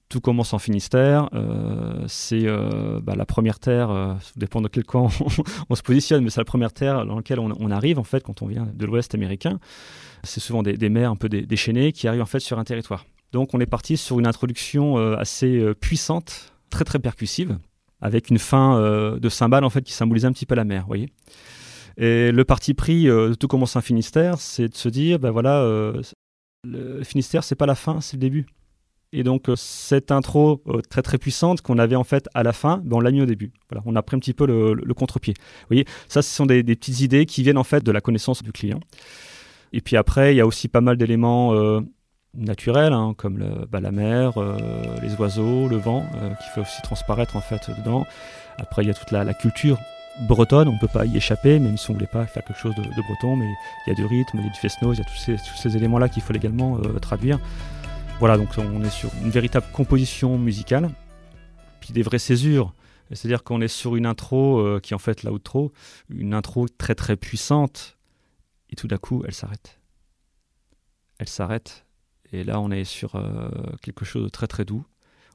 Tout 0.09 0.21
commence 0.21 0.55
en 0.55 0.59
Finistère, 0.59 1.29
euh, 1.35 2.05
c'est 2.09 2.47
euh, 2.47 3.01
bah, 3.01 3.15
la 3.17 3.27
première 3.27 3.61
terre, 3.61 4.17
ça 4.21 4.33
dépend 4.37 4.61
de 4.61 4.67
quel 4.67 4.85
camp 4.85 5.09
on, 5.71 5.75
se 5.75 5.83
positionne, 5.83 6.25
mais 6.25 6.31
c'est 6.31 6.41
la 6.41 6.47
première 6.47 6.73
terre 6.73 7.07
dans 7.07 7.17
laquelle 7.17 7.39
on, 7.39 7.71
arrive 7.71 7.99
en 7.99 8.05
fait 8.05 8.25
quand 8.25 8.43
on 8.43 8.47
vient 8.47 8.67
de 8.75 8.87
l'Ouest 8.87 9.15
américain. 9.15 9.61
C'est 10.25 10.41
souvent 10.41 10.63
des, 10.65 10.89
mers 10.89 11.11
un 11.11 11.17
peu 11.17 11.29
déchaînées 11.29 11.93
qui 11.93 12.09
arrivent 12.09 12.23
en 12.23 12.27
fait 12.27 12.41
sur 12.41 12.59
un 12.59 12.65
territoire. 12.65 13.07
Donc 13.31 13.55
on 13.55 13.61
est 13.61 13.67
parti 13.67 13.97
sur 13.97 14.19
une 14.19 14.27
introduction 14.27 14.97
assez 15.15 15.63
puissante, 15.81 16.55
très 16.71 16.85
très 16.85 16.99
percussive, 16.99 17.59
avec 18.01 18.31
une 18.31 18.39
fin 18.39 18.79
euh, 18.79 19.19
de 19.19 19.29
cymbale 19.29 19.65
en 19.65 19.71
fait 19.71 19.83
qui 19.83 19.93
symbolise 19.93 20.25
un 20.25 20.33
petit 20.33 20.47
peu 20.47 20.55
la 20.55 20.65
mer, 20.65 20.85
voyez. 20.87 21.09
Et 21.97 22.33
le 22.33 22.45
parti 22.45 22.75
pris 22.75 23.09
euh, 23.09 23.31
de 23.31 23.35
tout 23.35 23.49
commence 23.49 23.77
un 23.77 23.81
Finistère, 23.81 24.39
c'est 24.39 24.69
de 24.69 24.77
se 24.77 24.89
dire, 24.89 25.19
ben 25.19 25.31
voilà, 25.31 25.61
euh, 25.61 26.01
le 26.65 27.03
Finistère 27.05 27.45
c'est 27.45 27.57
pas 27.57 27.67
la 27.67 27.75
fin, 27.75 28.01
c'est 28.01 28.17
le 28.17 28.21
début. 28.21 28.47
Et 29.13 29.25
donc 29.25 29.51
cette 29.57 30.13
intro 30.13 30.63
très 30.89 31.03
très 31.03 31.19
puissante 31.19 31.63
qu'on 31.63 31.79
avait 31.79 31.97
en 31.97 32.05
fait 32.05 32.29
à 32.33 32.45
la 32.45 32.53
fin, 32.53 32.81
ben, 32.85 32.99
on 32.99 33.01
l'a 33.01 33.11
mis 33.11 33.21
au 33.21 33.27
début. 33.27 33.53
Voilà, 33.69 33.83
on 33.85 33.97
a 33.97 34.03
pris 34.03 34.17
un 34.17 34.21
petit 34.21 34.35
peu 34.35 34.47
le, 34.47 34.95
contre-pied. 34.95 35.35
Vous 35.37 35.67
voyez, 35.69 35.85
ça 36.07 36.23
ce 36.23 36.33
sont 36.33 36.47
des, 36.47 36.63
des, 36.63 36.77
petites 36.77 37.01
idées 37.01 37.27
qui 37.27 37.43
viennent 37.43 37.59
en 37.59 37.65
fait 37.65 37.83
de 37.83 37.91
la 37.91 38.01
connaissance 38.01 38.43
du 38.43 38.53
client. 38.53 38.79
Et 39.73 39.81
puis 39.81 39.97
après, 39.97 40.33
il 40.33 40.37
y 40.37 40.41
a 40.41 40.47
aussi 40.47 40.69
pas 40.69 40.81
mal 40.81 40.97
d'éléments 40.97 41.81
naturels, 42.35 42.93
hein, 42.93 43.15
comme 43.17 43.39
le, 43.39 43.67
bah, 43.67 43.81
la 43.81 43.91
mer, 43.91 44.39
euh, 44.39 44.57
les 45.03 45.15
oiseaux, 45.17 45.69
le 45.69 45.77
vent, 45.77 46.05
euh, 46.17 46.35
qui 46.35 46.49
fait 46.55 46.61
aussi 46.61 46.81
transparaître 46.83 47.37
en 47.37 47.41
fait 47.41 47.71
dedans. 47.77 48.07
Après, 48.59 48.83
il 48.83 48.89
y 48.89 48.91
a 48.91 48.95
toute 48.95 49.11
la, 49.11 49.35
culture 49.35 49.79
bretonne, 50.23 50.69
on 50.69 50.75
ne 50.75 50.79
peut 50.79 50.89
pas 50.89 51.07
y 51.07 51.17
échapper, 51.17 51.59
même 51.59 51.77
si 51.77 51.91
on 51.91 51.95
ne 51.95 51.99
voulait 51.99 52.11
pas 52.11 52.27
faire 52.27 52.45
quelque 52.45 52.59
chose 52.59 52.75
de, 52.75 53.03
breton, 53.03 53.37
mais 53.37 53.49
il 53.87 53.91
y 53.91 53.93
a 53.93 53.95
du 53.95 54.05
rythme, 54.05 54.39
il 54.39 54.45
y 54.45 54.49
a 54.49 54.53
du 54.53 54.59
fest-noz, 54.59 54.97
il 54.97 55.01
y 55.01 55.03
a 55.03 55.09
tous 55.09 55.17
ces, 55.17 55.37
tous 55.37 55.57
ces 55.57 55.77
éléments-là 55.77 56.09
qu'il 56.09 56.23
faut 56.23 56.35
également 56.35 56.79
euh, 56.79 56.99
traduire. 56.99 57.39
Voilà, 58.19 58.37
donc 58.37 58.49
on 58.59 58.85
est 58.85 58.91
sur 58.91 59.11
une 59.23 59.31
véritable 59.31 59.67
composition 59.73 60.37
musicale, 60.37 60.91
puis 61.81 61.93
des 61.93 62.03
vraies 62.03 62.19
césures. 62.19 62.75
C'est-à-dire 63.13 63.43
qu'on 63.43 63.61
est 63.61 63.69
sur 63.69 63.97
une 63.97 64.07
intro 64.07 64.79
qui 64.83 64.93
est 64.93 64.95
en 64.95 65.01
fait 65.01 65.25
l'outro, 65.25 65.73
une 66.11 66.33
intro 66.33 66.69
très 66.69 66.95
très 66.95 67.17
puissante, 67.17 67.97
et 68.69 68.77
tout 68.77 68.87
d'un 68.87 68.99
coup, 68.99 69.25
elle 69.27 69.35
s'arrête. 69.35 69.81
Elle 71.19 71.29
s'arrête, 71.29 71.87
et 72.33 72.45
là, 72.45 72.61
on 72.61 72.71
est 72.71 72.85
sur 72.85 73.17
euh, 73.17 73.51
quelque 73.83 74.05
chose 74.05 74.25
de 74.25 74.29
très 74.29 74.47
très 74.47 74.65
doux. 74.65 74.85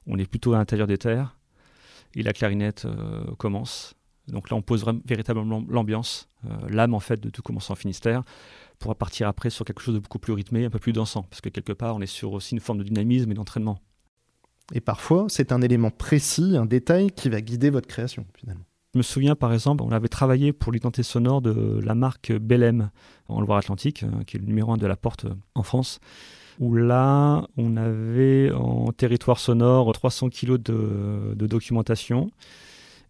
On 0.06 0.18
est 0.18 0.26
plutôt 0.26 0.54
à 0.54 0.58
l'intérieur 0.58 0.86
des 0.86 0.98
terres. 0.98 1.36
Et 2.14 2.22
la 2.22 2.32
clarinette 2.32 2.86
euh, 2.86 3.24
commence. 3.38 3.94
Donc 4.28 4.50
là, 4.50 4.56
on 4.56 4.62
pose 4.62 4.84
véritablement 5.04 5.64
l'ambiance, 5.68 6.28
l'âme 6.68 6.94
en 6.94 7.00
fait 7.00 7.20
de 7.20 7.30
tout 7.30 7.42
commence 7.42 7.70
en 7.70 7.76
Finistère, 7.76 8.24
pour 8.80 8.94
partir 8.96 9.28
après 9.28 9.50
sur 9.50 9.64
quelque 9.64 9.80
chose 9.80 9.94
de 9.94 10.00
beaucoup 10.00 10.18
plus 10.18 10.32
rythmé, 10.32 10.64
un 10.64 10.70
peu 10.70 10.80
plus 10.80 10.92
dansant, 10.92 11.22
parce 11.22 11.40
que 11.40 11.48
quelque 11.48 11.72
part, 11.72 11.94
on 11.94 12.00
est 12.00 12.06
sur 12.06 12.32
aussi 12.32 12.54
une 12.54 12.60
forme 12.60 12.78
de 12.78 12.82
dynamisme 12.82 13.30
et 13.30 13.34
d'entraînement. 13.34 13.78
Et 14.72 14.80
parfois, 14.80 15.26
c'est 15.28 15.52
un 15.52 15.62
élément 15.62 15.90
précis, 15.90 16.56
un 16.56 16.66
détail 16.66 17.12
qui 17.12 17.28
va 17.28 17.40
guider 17.40 17.70
votre 17.70 17.86
création 17.86 18.26
finalement. 18.34 18.64
Je 18.94 18.98
me 18.98 19.02
souviens 19.02 19.36
par 19.36 19.52
exemple, 19.52 19.84
on 19.84 19.92
avait 19.92 20.08
travaillé 20.08 20.52
pour 20.52 20.72
l'identité 20.72 21.02
sonore 21.02 21.42
de 21.42 21.80
la 21.84 21.94
marque 21.94 22.32
Bellem 22.32 22.90
en 23.28 23.40
Loire-Atlantique, 23.40 24.04
qui 24.26 24.36
est 24.36 24.40
le 24.40 24.46
numéro 24.46 24.72
un 24.72 24.76
de 24.76 24.86
la 24.86 24.96
porte 24.96 25.26
euh, 25.26 25.34
en 25.54 25.62
France, 25.62 26.00
où 26.58 26.74
là, 26.74 27.46
on 27.56 27.76
avait 27.76 28.50
en 28.52 28.92
territoire 28.92 29.38
sonore 29.38 29.92
300 29.92 30.28
kilos 30.30 30.60
de, 30.60 31.34
documentation, 31.34 32.30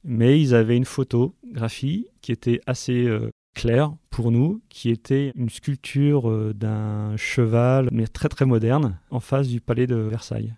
mais 0.05 0.41
ils 0.41 0.55
avaient 0.55 0.76
une 0.76 0.85
photographie 0.85 2.09
qui 2.21 2.33
était 2.33 2.61
assez 2.67 3.07
euh, 3.07 3.31
claire 3.55 3.95
pour 4.11 4.31
nous, 4.31 4.62
qui 4.69 4.91
était 4.91 5.33
une 5.37 5.49
sculpture 5.49 6.31
euh, 6.31 6.53
d'un 6.55 7.17
cheval, 7.17 7.88
mais 7.93 8.07
très 8.07 8.29
très 8.29 8.47
moderne, 8.47 8.99
en 9.11 9.21
face 9.21 9.49
du 9.49 9.61
palais 9.61 9.87
de 9.87 9.97
Versailles. 9.97 10.55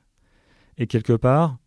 Et 0.76 0.86
quelque 0.86 1.14
part, 1.14 1.58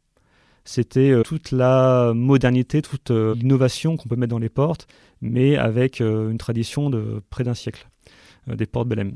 c'était 0.64 1.12
euh, 1.12 1.24
toute 1.24 1.52
la 1.52 2.14
modernité, 2.14 2.82
toute 2.82 3.12
l'innovation 3.12 3.98
qu'on 3.98 4.10
peut 4.10 4.16
mettre 4.16 4.32
dans 4.32 4.40
les 4.40 4.50
portes, 4.50 4.88
mais 5.22 5.56
avec 5.56 6.00
une 6.00 6.38
tradition 6.38 6.90
de 6.90 7.22
près 7.30 7.44
d'un 7.44 7.54
siècle, 7.54 7.88
des 8.48 8.66
portes 8.66 8.88
Belém. 8.88 9.12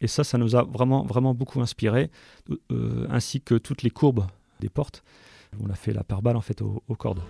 Et 0.00 0.06
ça, 0.06 0.22
ça 0.22 0.38
nous 0.38 0.54
a 0.54 0.62
vraiment, 0.62 1.04
vraiment 1.04 1.34
beaucoup 1.34 1.60
inspiré, 1.60 2.10
ainsi 3.10 3.40
que 3.40 3.54
toutes 3.54 3.82
les 3.82 3.90
courbes 3.90 4.26
des 4.60 4.68
portes. 4.68 5.02
On 5.60 5.70
a 5.70 5.74
fait 5.74 5.92
la 5.92 6.04
pare-balle 6.04 6.36
en 6.36 6.40
fait 6.40 6.62
aux 6.62 6.94
cordes. 6.96 7.22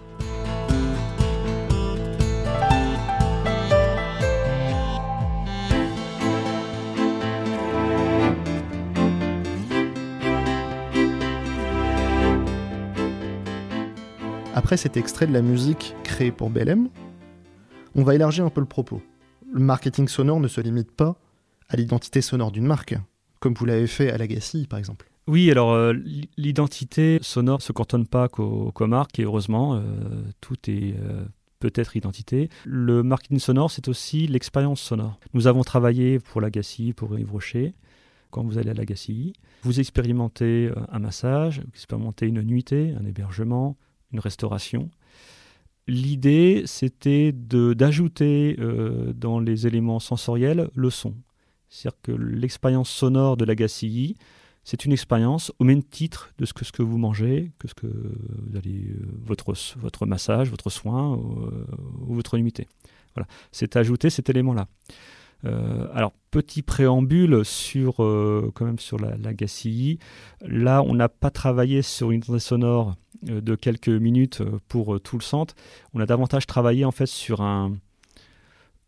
Après 14.54 14.76
cet 14.76 14.96
extrait 14.96 15.26
de 15.26 15.32
la 15.32 15.40
musique 15.40 15.94
créée 16.02 16.32
pour 16.32 16.50
Belém, 16.50 16.88
on 17.94 18.02
va 18.02 18.14
élargir 18.16 18.44
un 18.44 18.50
peu 18.50 18.60
le 18.60 18.66
propos. 18.66 19.00
Le 19.50 19.60
marketing 19.60 20.08
sonore 20.08 20.40
ne 20.40 20.48
se 20.48 20.60
limite 20.60 20.90
pas 20.90 21.16
à 21.68 21.76
l'identité 21.76 22.20
sonore 22.22 22.50
d'une 22.50 22.66
marque, 22.66 22.96
comme 23.40 23.54
vous 23.54 23.66
l'avez 23.66 23.86
fait 23.86 24.10
à 24.10 24.18
Legacy 24.18 24.66
par 24.66 24.78
exemple. 24.78 25.08
Oui, 25.28 25.50
alors 25.50 25.72
euh, 25.72 25.92
l'identité 26.38 27.18
sonore 27.20 27.60
se 27.60 27.72
cantonne 27.72 28.06
pas 28.06 28.28
qu'aux 28.28 28.72
marques 28.86 29.18
et 29.18 29.24
heureusement, 29.24 29.74
euh, 29.74 29.82
tout 30.40 30.56
est 30.68 30.94
euh, 30.98 31.22
peut-être 31.60 31.96
identité. 31.96 32.48
Le 32.64 33.02
marketing 33.02 33.38
sonore, 33.38 33.70
c'est 33.70 33.88
aussi 33.88 34.26
l'expérience 34.26 34.80
sonore. 34.80 35.20
Nous 35.34 35.46
avons 35.46 35.64
travaillé 35.64 36.18
pour 36.18 36.40
Lagacy, 36.40 36.94
pour 36.94 37.18
Yves 37.18 37.30
Rocher. 37.30 37.74
Quand 38.30 38.42
vous 38.42 38.56
allez 38.56 38.70
à 38.70 38.74
Lagacy, 38.74 39.34
vous 39.62 39.80
expérimentez 39.80 40.70
un 40.90 40.98
massage, 40.98 41.60
vous 41.60 41.74
expérimentez 41.74 42.26
une 42.26 42.42
nuitée, 42.42 42.94
un 42.98 43.04
hébergement, 43.04 43.76
une 44.12 44.20
restauration. 44.20 44.90
L'idée, 45.86 46.62
c'était 46.66 47.32
d'ajouter 47.32 48.56
dans 49.14 49.40
les 49.40 49.66
éléments 49.66 49.98
sensoriels 49.98 50.68
le 50.74 50.90
son. 50.90 51.14
C'est-à-dire 51.68 51.98
que 52.02 52.12
l'expérience 52.12 52.90
sonore 52.90 53.36
de 53.36 53.44
la 53.44 53.54
gacilly, 53.54 54.16
c'est 54.64 54.84
une 54.84 54.92
expérience 54.92 55.52
au 55.58 55.64
même 55.64 55.82
titre 55.82 56.32
de 56.38 56.44
ce 56.44 56.52
que, 56.52 56.64
ce 56.64 56.72
que 56.72 56.82
vous 56.82 56.98
mangez, 56.98 57.52
que 57.58 57.68
ce 57.68 57.74
que 57.74 57.86
vous 57.86 58.56
allez, 58.56 58.88
euh, 58.90 59.06
votre, 59.24 59.54
votre 59.78 60.06
massage, 60.06 60.50
votre 60.50 60.70
soin 60.70 61.14
euh, 61.14 61.64
ou 62.06 62.14
votre 62.14 62.34
unité. 62.34 62.68
Voilà. 63.14 63.26
C'est 63.52 63.76
ajouter 63.76 64.10
cet 64.10 64.28
élément-là. 64.30 64.66
alors, 65.94 66.12
petit 66.30 66.62
préambule 66.62 67.44
sur, 67.44 67.96
quand 67.96 68.64
même 68.64 68.78
sur 68.78 68.98
la, 68.98 69.16
la. 69.16 69.32
Là, 70.42 70.82
on 70.82 70.94
n'a 70.94 71.08
pas 71.08 71.30
travaillé 71.30 71.82
sur 71.82 72.10
une 72.10 72.18
identité 72.18 72.40
sonore 72.40 72.96
euh, 73.28 73.40
de 73.40 73.56
quelques 73.56 73.88
minutes 73.88 74.42
euh, 74.42 74.60
pour 74.68 74.94
euh, 74.94 75.00
tout 75.00 75.18
le 75.18 75.24
centre. 75.24 75.56
On 75.92 75.98
a 75.98 76.06
davantage 76.06 76.46
travaillé 76.46 76.84
en 76.84 76.92
fait 76.92 77.06
sur 77.06 77.40
un, 77.40 77.74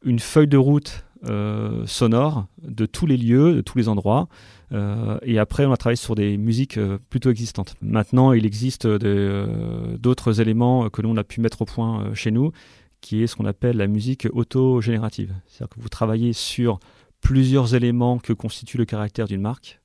une 0.05 0.21
feuille 0.21 0.47
de 0.47 0.57
route 0.57 1.05
sonore 1.25 2.47
de 2.63 2.87
tous 2.87 3.07
les 3.07 3.17
lieux, 3.17 3.55
de 3.55 3.61
tous 3.61 3.79
les 3.79 3.89
endroits. 3.89 4.29
et 4.73 5.39
après, 5.39 5.67
on 5.67 5.73
a 5.73 5.77
travaillé 5.77 5.97
sur 5.97 6.15
des 6.15 6.37
musiques 6.37 6.79
plutôt 7.11 7.31
existantes. 7.31 7.75
Maintenant, 7.83 8.33
il 8.33 8.47
existe 8.47 8.87
d'autres 8.87 10.41
éléments 10.41 10.89
que 10.89 11.03
l'on 11.03 11.17
a 11.17 11.25
pu 11.25 11.41
mettre 11.41 11.63
au 11.63 11.65
point 11.67 12.15
chez 12.15 12.31
nous, 12.31 12.53
qui 13.01 13.23
est 13.23 13.27
ce 13.27 13.37
qu'on 13.37 13.47
appelle 13.47 13.77
la 13.77 13.87
musique 13.87 14.29
autogénérative. 14.33 15.35
C'est-à-dire 15.47 15.75
que 15.75 15.81
vous 15.81 15.89
travaillez 15.89 16.33
sur 16.33 16.79
plusieurs 17.21 17.75
éléments 17.75 18.19
que 18.19 18.33
constitue 18.33 18.79
le 18.79 18.85
caractère 18.85 19.27
d'une 19.27 19.41
marque, 19.41 19.81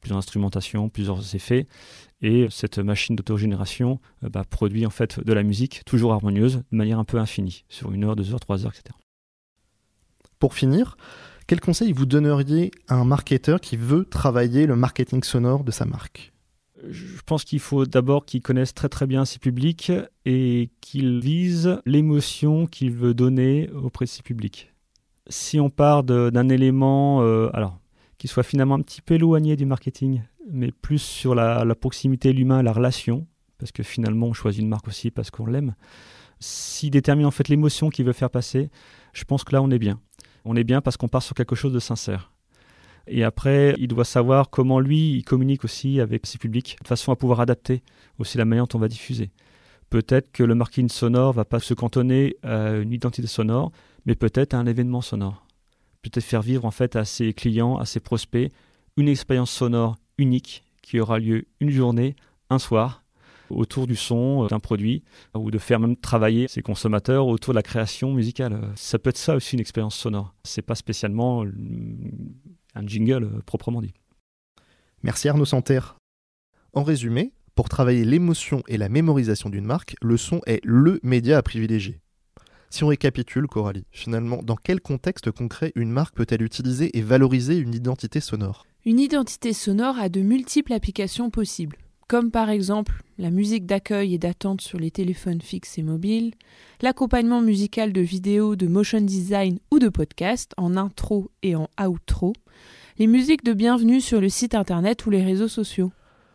plusieurs 0.00 0.18
instrumentations, 0.18 0.88
plusieurs 0.88 1.34
effets, 1.34 1.66
et 2.22 2.48
cette 2.50 2.78
machine 2.78 3.16
d'autogénération 3.16 4.00
euh, 4.24 4.28
bah, 4.28 4.44
produit 4.48 4.86
en 4.86 4.90
fait 4.90 5.24
de 5.24 5.32
la 5.32 5.42
musique 5.42 5.82
toujours 5.84 6.12
harmonieuse, 6.12 6.62
de 6.70 6.76
manière 6.76 6.98
un 6.98 7.04
peu 7.04 7.18
infinie, 7.18 7.64
sur 7.68 7.92
une 7.92 8.04
heure, 8.04 8.16
deux 8.16 8.32
heures, 8.32 8.40
trois 8.40 8.64
heures, 8.64 8.72
etc. 8.72 8.96
Pour 10.40 10.54
finir, 10.54 10.96
quel 11.46 11.60
conseil 11.60 11.92
vous 11.92 12.06
donneriez 12.06 12.70
à 12.88 12.94
un 12.94 13.04
marketeur 13.04 13.60
qui 13.60 13.76
veut 13.76 14.06
travailler 14.06 14.66
le 14.66 14.74
marketing 14.74 15.22
sonore 15.22 15.64
de 15.64 15.70
sa 15.70 15.84
marque? 15.84 16.32
Je 16.88 17.20
pense 17.26 17.44
qu'il 17.44 17.60
faut 17.60 17.84
d'abord 17.84 18.24
qu'il 18.24 18.40
connaisse 18.40 18.72
très 18.72 18.88
très 18.88 19.06
bien 19.06 19.26
ses 19.26 19.38
publics 19.38 19.92
et 20.24 20.70
qu'il 20.80 21.20
vise 21.20 21.78
l'émotion 21.84 22.66
qu'il 22.66 22.90
veut 22.92 23.12
donner 23.12 23.68
auprès 23.70 24.06
de 24.06 24.10
ses 24.10 24.22
publics. 24.22 24.72
Si 25.28 25.60
on 25.60 25.68
part 25.68 26.04
d'un 26.04 26.48
élément, 26.48 27.22
euh, 27.22 27.50
alors 27.52 27.78
qui 28.16 28.26
soit 28.26 28.42
finalement 28.42 28.76
un 28.76 28.80
petit 28.80 29.02
peu 29.02 29.14
éloigné 29.14 29.56
du 29.56 29.66
marketing, 29.66 30.22
mais 30.50 30.72
plus 30.72 31.02
sur 31.02 31.34
la, 31.34 31.74
proximité, 31.74 32.32
l'humain, 32.32 32.62
la 32.62 32.72
relation, 32.72 33.26
parce 33.58 33.72
que 33.72 33.82
finalement 33.82 34.28
on 34.28 34.32
choisit 34.32 34.62
une 34.62 34.68
marque 34.68 34.88
aussi 34.88 35.10
parce 35.10 35.30
qu'on 35.30 35.44
l'aime. 35.44 35.74
S'il 36.38 36.90
détermine 36.90 37.26
en 37.26 37.30
fait 37.30 37.48
l'émotion 37.48 37.90
qu'il 37.90 38.06
veut 38.06 38.14
faire 38.14 38.30
passer, 38.30 38.70
je 39.12 39.24
pense 39.24 39.44
que 39.44 39.52
là 39.52 39.60
on 39.62 39.70
est 39.70 39.78
bien. 39.78 40.00
On 40.44 40.56
est 40.56 40.64
bien 40.64 40.80
parce 40.80 40.96
qu'on 40.96 41.08
part 41.08 41.22
sur 41.22 41.34
quelque 41.34 41.54
chose 41.54 41.72
de 41.72 41.78
sincère. 41.78 42.32
Et 43.06 43.24
après, 43.24 43.74
il 43.78 43.88
doit 43.88 44.04
savoir 44.04 44.50
comment 44.50 44.78
lui, 44.80 45.16
il 45.16 45.24
communique 45.24 45.64
aussi 45.64 46.00
avec 46.00 46.26
ses 46.26 46.38
publics, 46.38 46.76
de 46.82 46.88
façon 46.88 47.12
à 47.12 47.16
pouvoir 47.16 47.40
adapter 47.40 47.82
aussi 48.18 48.38
la 48.38 48.44
manière 48.44 48.66
dont 48.66 48.78
on 48.78 48.80
va 48.80 48.88
diffuser. 48.88 49.30
Peut-être 49.88 50.30
que 50.30 50.44
le 50.44 50.54
marketing 50.54 50.88
sonore 50.88 51.32
va 51.32 51.44
pas 51.44 51.58
se 51.58 51.74
cantonner 51.74 52.36
à 52.42 52.76
une 52.76 52.92
identité 52.92 53.26
sonore, 53.26 53.72
mais 54.06 54.14
peut-être 54.14 54.54
à 54.54 54.58
un 54.58 54.66
événement 54.66 55.00
sonore. 55.00 55.44
Peut-être 56.02 56.24
faire 56.24 56.42
vivre 56.42 56.64
en 56.64 56.70
fait 56.70 56.94
à 56.94 57.04
ses 57.04 57.34
clients, 57.34 57.76
à 57.76 57.84
ses 57.84 58.00
prospects, 58.00 58.52
une 58.96 59.08
expérience 59.08 59.50
sonore 59.50 59.96
unique 60.16 60.62
qui 60.82 61.00
aura 61.00 61.18
lieu 61.18 61.46
une 61.60 61.70
journée, 61.70 62.14
un 62.50 62.58
soir, 62.58 62.99
autour 63.50 63.86
du 63.86 63.96
son 63.96 64.44
euh, 64.44 64.48
d'un 64.48 64.60
produit, 64.60 65.02
ou 65.34 65.50
de 65.50 65.58
faire 65.58 65.80
même 65.80 65.96
travailler 65.96 66.48
ses 66.48 66.62
consommateurs 66.62 67.26
autour 67.26 67.52
de 67.52 67.56
la 67.56 67.62
création 67.62 68.12
musicale. 68.12 68.60
Ça 68.76 68.98
peut 68.98 69.10
être 69.10 69.18
ça 69.18 69.36
aussi 69.36 69.54
une 69.54 69.60
expérience 69.60 69.96
sonore. 69.96 70.34
C'est 70.44 70.62
pas 70.62 70.74
spécialement 70.74 71.44
euh, 71.44 71.52
un 72.74 72.86
jingle 72.86 73.24
euh, 73.24 73.40
proprement 73.44 73.80
dit. 73.80 73.92
Merci 75.02 75.28
Arnaud 75.28 75.44
Santerre. 75.44 75.96
En 76.72 76.82
résumé, 76.82 77.32
pour 77.54 77.68
travailler 77.68 78.04
l'émotion 78.04 78.62
et 78.68 78.76
la 78.76 78.88
mémorisation 78.88 79.50
d'une 79.50 79.64
marque, 79.64 79.96
le 80.00 80.16
son 80.16 80.40
est 80.46 80.60
LE 80.64 81.00
média 81.02 81.38
à 81.38 81.42
privilégier. 81.42 82.00
Si 82.72 82.84
on 82.84 82.88
récapitule, 82.88 83.48
Coralie, 83.48 83.84
finalement, 83.90 84.42
dans 84.44 84.54
quel 84.54 84.80
contexte 84.80 85.32
concret 85.32 85.72
une 85.74 85.90
marque 85.90 86.14
peut-elle 86.14 86.42
utiliser 86.42 86.96
et 86.96 87.02
valoriser 87.02 87.56
une 87.56 87.74
identité 87.74 88.20
sonore? 88.20 88.64
Une 88.84 89.00
identité 89.00 89.52
sonore 89.52 89.98
a 89.98 90.08
de 90.08 90.20
multiples 90.20 90.72
applications 90.72 91.30
possibles, 91.30 91.76
comme 92.10 92.32
par 92.32 92.50
exemple 92.50 93.04
la 93.18 93.30
musique 93.30 93.66
d'accueil 93.66 94.14
et 94.14 94.18
d'attente 94.18 94.62
sur 94.62 94.80
les 94.80 94.90
téléphones 94.90 95.40
fixes 95.40 95.78
et 95.78 95.84
mobiles, 95.84 96.34
l'accompagnement 96.82 97.40
musical 97.40 97.92
de 97.92 98.00
vidéos, 98.00 98.56
de 98.56 98.66
motion 98.66 99.00
design 99.00 99.60
ou 99.70 99.78
de 99.78 99.88
podcast 99.88 100.52
en 100.56 100.76
intro 100.76 101.30
et 101.44 101.54
en 101.54 101.68
outro, 101.86 102.32
les 102.98 103.06
musiques 103.06 103.44
de 103.44 103.52
bienvenue 103.52 104.00
sur 104.00 104.20
le 104.20 104.28
site 104.28 104.56
internet 104.56 105.06
ou 105.06 105.10
les 105.10 105.22
réseaux 105.22 105.46
sociaux. 105.46 105.92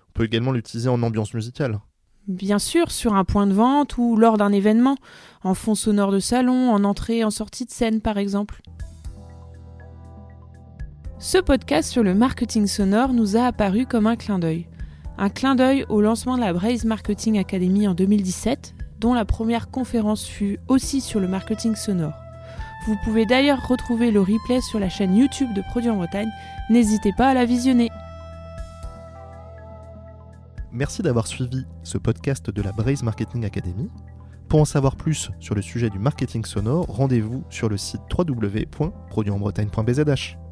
On 0.08 0.14
peut 0.14 0.24
également 0.24 0.54
l'utiliser 0.54 0.88
en 0.88 1.04
ambiance 1.04 1.34
musicale. 1.34 1.82
Bien 2.30 2.58
sûr, 2.58 2.90
sur 2.90 3.14
un 3.14 3.26
point 3.26 3.46
de 3.46 3.54
vente 3.54 3.98
ou 3.98 4.16
lors 4.16 4.38
d'un 4.38 4.54
événement, 4.54 4.96
en 5.44 5.56
fond 5.56 5.76
sonore 5.76 6.14
de 6.14 6.20
salon, 6.20 6.72
en 6.72 6.86
entrée 6.86 7.18
et 7.18 7.24
en 7.26 7.32
sortie 7.32 7.66
de 7.66 7.72
scène 7.72 8.00
par 8.00 8.18
exemple. 8.18 8.62
Ce 11.20 11.38
podcast 11.38 11.92
sur 11.92 12.04
le 12.04 12.16
marketing 12.16 12.66
sonore 12.66 13.12
nous 13.12 13.36
a 13.36 13.48
apparu 13.48 13.86
comme 13.86 14.08
un 14.08 14.16
clin 14.16 14.40
d'œil. 14.40 14.70
Un 15.18 15.30
clin 15.30 15.56
d'œil 15.56 15.86
au 15.88 16.02
lancement 16.02 16.36
de 16.36 16.42
la 16.42 16.52
Braze 16.52 16.84
Marketing 16.84 17.40
Academy 17.40 17.88
en 17.88 17.94
2017, 17.94 18.76
dont 19.00 19.14
la 19.14 19.24
première 19.24 19.72
conférence 19.72 20.26
fut 20.26 20.60
aussi 20.68 21.00
sur 21.00 21.22
le 21.22 21.28
marketing 21.28 21.76
sonore. 21.76 22.14
Vous 22.86 22.98
pouvez 23.04 23.26
d'ailleurs 23.26 23.68
retrouver 23.68 24.12
le 24.12 24.20
replay 24.20 24.62
sur 24.62 24.80
la 24.80 24.90
chaîne 24.90 25.16
YouTube 25.16 25.54
de 25.54 25.62
Produits 25.62 25.90
en 25.90 25.96
Bretagne, 25.96 26.30
n'hésitez 26.70 27.14
pas 27.18 27.30
à 27.30 27.34
la 27.34 27.46
visionner. 27.46 27.90
Merci 30.72 31.02
d'avoir 31.02 31.28
suivi 31.28 31.66
ce 31.84 31.98
podcast 31.98 32.50
de 32.50 32.62
la 32.62 32.74
Braze 32.74 33.02
Marketing 33.02 33.46
Academy. 33.46 33.90
Pour 34.50 34.60
en 34.60 34.66
savoir 34.66 34.98
plus 34.98 35.32
sur 35.40 35.56
le 35.56 35.62
sujet 35.62 35.90
du 35.90 35.98
marketing 35.98 36.44
sonore, 36.44 36.88
rendez-vous 36.88 37.46
sur 37.50 37.70
le 37.70 37.78
site 37.78 38.02
www.produitenbretagne.bzh. 38.16 40.45